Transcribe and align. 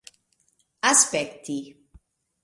aspekti 0.89 1.57